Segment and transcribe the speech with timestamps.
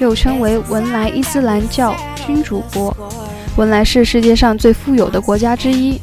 [0.00, 1.94] 又称为文莱伊斯兰教
[2.26, 2.96] 君主国，
[3.56, 6.00] 文莱是世界上最富有的国家之一。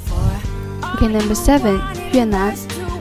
[0.94, 1.80] OK，Number、seven，
[2.12, 2.54] 越南，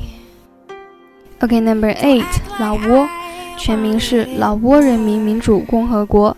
[1.42, 2.26] OK，Number、eight，
[2.60, 3.08] 老挝，
[3.58, 6.36] 全名是老挝人民民主共和国，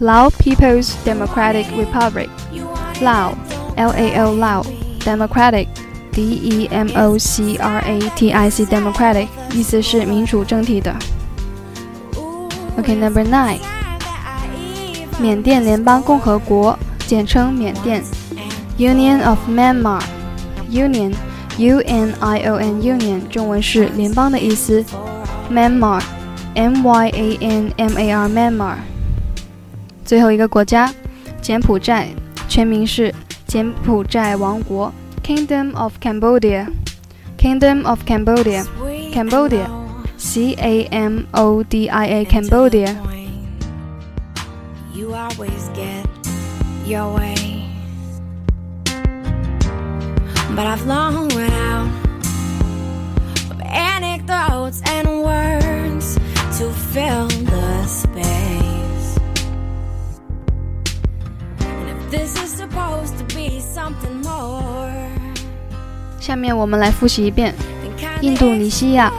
[0.00, 3.32] Lao People's Democratic Republic，lao
[3.76, 4.64] L A L lao
[5.00, 5.68] Democratic
[6.12, 10.94] D E M O C R A T I C Democratic，意思是民主政体的。
[12.76, 13.60] OK，Number、nine，
[15.18, 18.02] 缅甸联邦共和国，简称缅甸，
[18.78, 21.14] Union of Myanmar，Union。
[21.59, 24.81] U N I O N Union 中文是联邦的意思
[25.51, 26.01] ，Myanmar
[26.55, 28.75] M Y A N M A R Myanmar。
[30.05, 30.89] 最后一个国家，
[31.41, 32.07] 柬埔寨，
[32.47, 33.13] 全名是
[33.45, 39.67] 柬埔寨王国，Kingdom of Cambodia，Kingdom of Cambodia，Cambodia
[40.17, 42.95] C A M O D I A Cambodia。
[44.93, 46.05] You always get
[46.87, 47.58] your way.
[50.54, 51.88] But I've long run out
[53.50, 56.16] of anecdotes and words
[56.58, 59.18] to fill the space.
[61.60, 64.92] And if this is supposed to be something more,
[66.20, 67.54] 下面我们来复习一遍。
[67.82, 69.12] then kinda 印度尼西亚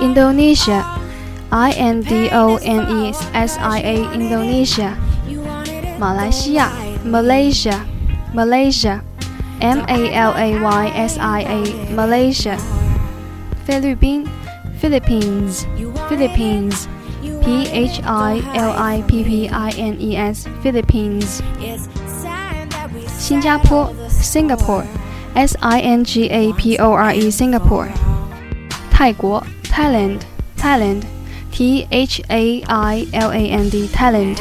[0.00, 4.92] Indonesia，I N D O N E S I A Indonesia，
[5.28, 6.70] you wanted it 马来西亚
[7.06, 7.78] Malaysia
[8.34, 9.00] Malaysia
[9.60, 12.56] M A L A Y S I A Malaysia，
[13.66, 14.26] 菲律宾
[14.80, 16.88] Philippines You want Philippines.
[17.42, 21.42] P H I L I P P I N E S Philippines.
[23.18, 24.84] 新加坡 Singapore.
[25.34, 27.88] S I N G A P O R E Singapore.
[28.90, 30.20] 泰国 Thailand
[30.56, 31.02] Thailand.
[31.50, 34.36] T H A I L A N D Thailand.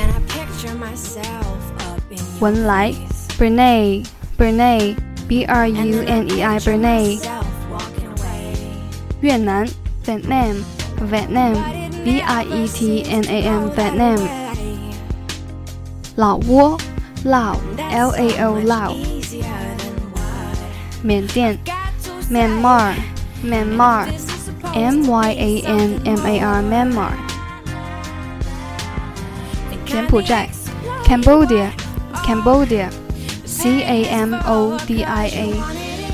[2.39, 2.94] 文莱
[3.38, 4.06] Brunei
[4.38, 4.95] Brunei
[5.27, 7.19] B R U N E I Brunei.
[9.21, 9.68] 越南
[10.06, 10.63] Vietnam
[10.98, 11.54] Vietnam
[12.06, 14.19] V I E T N A M Vietnam
[16.16, 16.80] 老挝
[17.25, 17.57] Lao
[17.92, 18.95] L A O Lao
[21.04, 21.57] 缅甸
[22.30, 22.94] Myanmar
[23.44, 24.07] Myanmar
[24.74, 27.12] M Y A N M A R Myanmar
[29.86, 30.50] 柬埔寨
[31.06, 31.71] Cambodia
[32.25, 32.89] Cambodia
[33.64, 35.55] C A M O D I A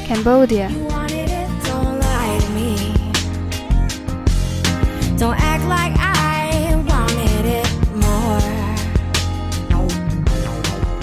[0.06, 0.70] Cambodia
[5.18, 7.66] Don't act like I wanted it
[7.96, 8.40] more.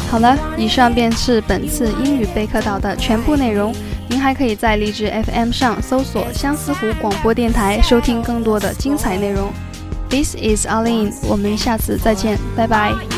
[0.10, 3.76] 好了，以上便是本次英语备课岛的全部内容。
[4.08, 9.52] 您还可以在荔枝 FM 上搜索相思湖广播电台，收听更多的精彩内容。
[10.10, 13.17] This is Arlene，我们下次再见，拜拜。